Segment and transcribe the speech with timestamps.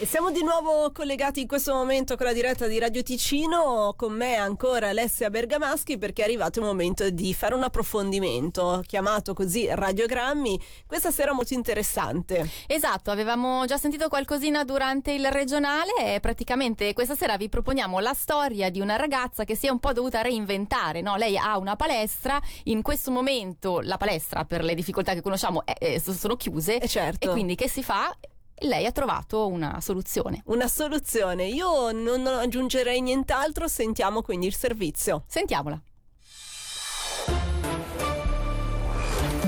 [0.00, 4.12] E siamo di nuovo collegati in questo momento con la diretta di Radio Ticino, con
[4.12, 9.66] me ancora Alessia Bergamaschi perché è arrivato il momento di fare un approfondimento, chiamato così
[9.68, 12.48] radiogrammi, questa sera molto interessante.
[12.68, 18.14] Esatto, avevamo già sentito qualcosina durante il regionale e praticamente questa sera vi proponiamo la
[18.14, 21.16] storia di una ragazza che si è un po' dovuta reinventare, no?
[21.16, 25.76] Lei ha una palestra, in questo momento la palestra per le difficoltà che conosciamo è,
[25.76, 27.28] è, sono chiuse e, certo.
[27.28, 28.16] e quindi che si fa?
[28.62, 30.42] Lei ha trovato una soluzione.
[30.46, 31.46] Una soluzione.
[31.46, 35.24] Io non aggiungerei nient'altro, sentiamo quindi il servizio.
[35.26, 35.80] Sentiamola.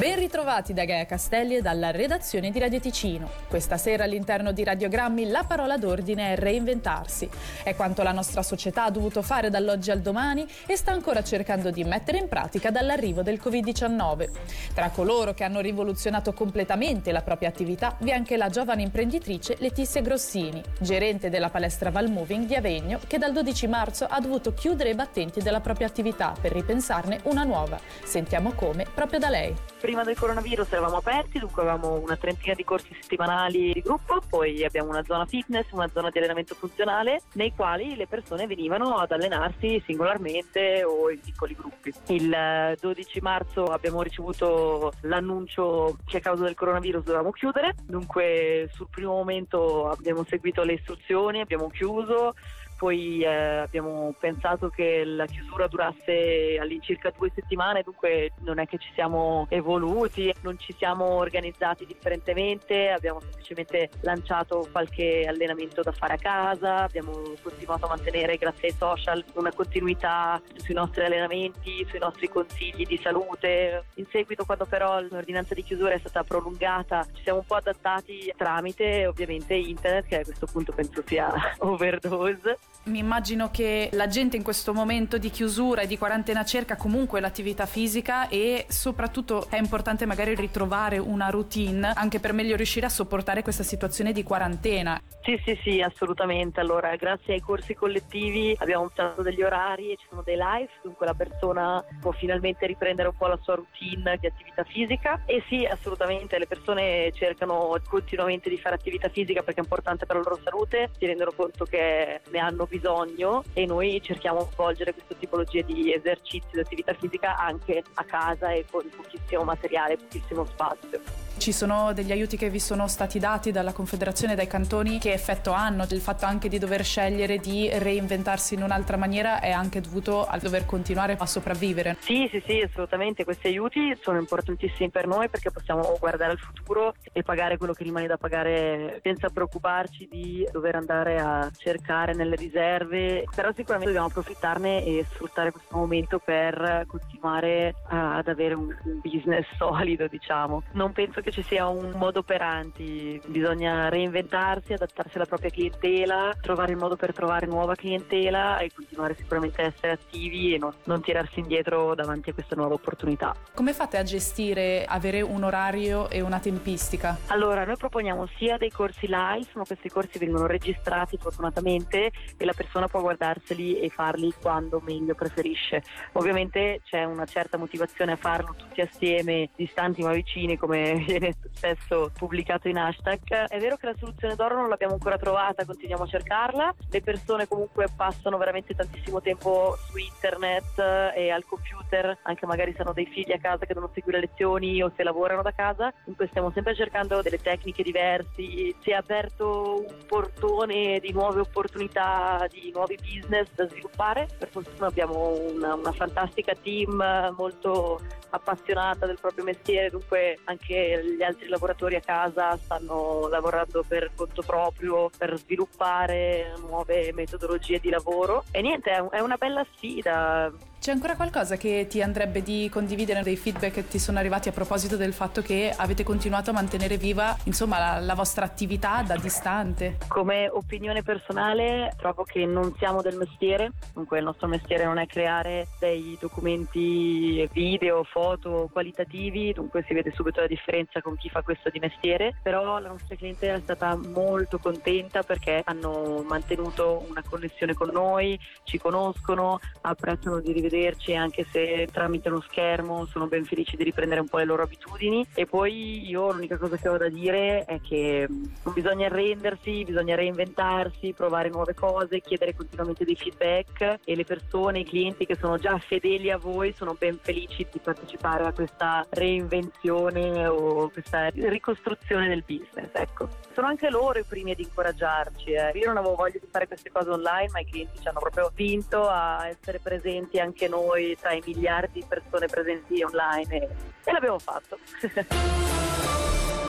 [0.00, 3.28] Ben ritrovati da Gaia Castelli e dalla redazione di Radio Ticino.
[3.48, 7.28] Questa sera all'interno di Radiogrammi la parola d'ordine è reinventarsi.
[7.62, 11.70] È quanto la nostra società ha dovuto fare dall'oggi al domani e sta ancora cercando
[11.70, 14.28] di mettere in pratica dall'arrivo del Covid-19.
[14.72, 19.56] Tra coloro che hanno rivoluzionato completamente la propria attività vi è anche la giovane imprenditrice
[19.58, 24.88] Letizia Grossini, gerente della palestra Valmoving di Avegno, che dal 12 marzo ha dovuto chiudere
[24.88, 27.78] i battenti della propria attività per ripensarne una nuova.
[28.02, 32.64] Sentiamo come proprio da lei prima del coronavirus eravamo aperti, dunque avevamo una trentina di
[32.64, 37.52] corsi settimanali di gruppo, poi abbiamo una zona fitness, una zona di allenamento funzionale, nei
[37.54, 41.92] quali le persone venivano ad allenarsi singolarmente o in piccoli gruppi.
[42.08, 48.68] Il 12 eh, marzo abbiamo ricevuto l'annuncio che a causa del coronavirus dovevamo chiudere, dunque
[48.72, 52.34] sul primo momento abbiamo seguito le istruzioni, abbiamo chiuso,
[52.80, 58.78] poi eh, abbiamo pensato che la chiusura durasse all'incirca due settimane, dunque non è che
[58.78, 66.14] ci siamo evoluti, non ci siamo organizzati differentemente, abbiamo semplicemente lanciato qualche allenamento da fare
[66.14, 71.98] a casa, abbiamo continuato a mantenere grazie ai social una continuità sui nostri allenamenti, sui
[71.98, 73.84] nostri consigli di salute.
[73.96, 78.32] In seguito quando però l'ordinanza di chiusura è stata prolungata ci siamo un po' adattati
[78.34, 84.36] tramite ovviamente internet che a questo punto penso sia overdose mi immagino che la gente
[84.36, 89.58] in questo momento di chiusura e di quarantena cerca comunque l'attività fisica e soprattutto è
[89.58, 95.00] importante magari ritrovare una routine anche per meglio riuscire a sopportare questa situazione di quarantena.
[95.22, 96.60] Sì, sì, sì, assolutamente.
[96.60, 101.04] Allora, grazie ai corsi collettivi abbiamo optato degli orari e ci sono dei live, dunque
[101.04, 105.22] la persona può finalmente riprendere un po' la sua routine di attività fisica.
[105.26, 110.16] E sì, assolutamente, le persone cercano continuamente di fare attività fisica perché è importante per
[110.16, 114.92] la loro salute, si rendono conto che ne hanno bisogno e noi cerchiamo di svolgere
[114.92, 120.44] questa tipologia di esercizi di attività fisica anche a casa e con pochissimo materiale, pochissimo
[120.46, 121.00] spazio.
[121.40, 125.52] Ci sono degli aiuti che vi sono stati dati dalla Confederazione, dai cantoni, che effetto
[125.52, 125.86] hanno?
[125.88, 130.40] Il fatto anche di dover scegliere di reinventarsi in un'altra maniera è anche dovuto al
[130.40, 131.96] dover continuare a sopravvivere.
[132.00, 133.24] Sì, sì, sì, assolutamente.
[133.24, 137.84] Questi aiuti sono importantissimi per noi perché possiamo guardare al futuro e pagare quello che
[137.84, 143.24] rimane da pagare senza preoccuparci di dover andare a cercare nelle riserve.
[143.34, 150.06] Però sicuramente dobbiamo approfittarne e sfruttare questo momento per continuare ad avere un business solido,
[150.06, 150.64] diciamo.
[150.72, 156.34] Non penso che che ci sia un modo operanti, bisogna reinventarsi, adattarsi alla propria clientela,
[156.40, 160.74] trovare il modo per trovare nuova clientela e continuare sicuramente a essere attivi e non,
[160.84, 163.34] non tirarsi indietro davanti a questa nuova opportunità.
[163.54, 167.16] Come fate a gestire, avere un orario e una tempistica?
[167.28, 172.54] Allora, noi proponiamo sia dei corsi live, ma questi corsi vengono registrati fortunatamente e la
[172.54, 175.82] persona può guardarseli e farli quando meglio preferisce.
[176.12, 182.10] Ovviamente c'è una certa motivazione a farlo tutti assieme, distanti ma vicini, come viene spesso
[182.16, 183.46] pubblicato in hashtag.
[183.46, 186.74] È vero che la soluzione d'oro non l'abbiamo ancora trovata, continuiamo a cercarla.
[186.90, 192.72] Le persone comunque passano veramente tantissimo tempo su internet eh, e al computer, anche magari
[192.72, 195.92] se hanno dei figli a casa che devono seguire lezioni o se lavorano da casa.
[196.04, 198.28] Dunque stiamo sempre cercando delle tecniche diverse.
[198.34, 204.28] Si è aperto un portone di nuove opportunità, di nuovi business da sviluppare.
[204.38, 211.22] Per fortuna abbiamo una, una fantastica team molto appassionata del proprio mestiere, dunque anche gli
[211.22, 218.44] altri lavoratori a casa stanno lavorando per conto proprio per sviluppare nuove metodologie di lavoro
[218.50, 220.52] e niente, è una bella sfida.
[220.80, 224.52] C'è ancora qualcosa che ti andrebbe di condividere dei feedback che ti sono arrivati a
[224.52, 229.14] proposito del fatto che avete continuato a mantenere viva insomma la, la vostra attività da
[229.16, 229.98] distante?
[230.08, 235.06] Come opinione personale trovo che non siamo del mestiere, dunque il nostro mestiere non è
[235.06, 241.42] creare dei documenti video, foto qualitativi, dunque si vede subito la differenza con chi fa
[241.42, 247.22] questo di mestiere, però la nostra clientela è stata molto contenta perché hanno mantenuto una
[247.28, 253.26] connessione con noi, ci conoscono, apprezzano di rivedere rivederci anche se tramite uno schermo sono
[253.26, 256.88] ben felici di riprendere un po' le loro abitudini e poi io l'unica cosa che
[256.88, 263.04] ho da dire è che non bisogna arrendersi, bisogna reinventarsi, provare nuove cose, chiedere continuamente
[263.04, 267.18] dei feedback e le persone, i clienti che sono già fedeli a voi sono ben
[267.20, 272.90] felici di partecipare a questa reinvenzione o questa ricostruzione del business.
[272.92, 273.28] Ecco.
[273.52, 275.50] Sono anche loro i primi ad incoraggiarci.
[275.50, 275.72] Eh.
[275.74, 278.48] Io non avevo voglia di fare queste cose online, ma i clienti ci hanno proprio
[278.50, 283.68] spinto a essere presenti anche noi tra i miliardi di persone presenti online e,
[284.04, 284.78] e l'abbiamo fatto.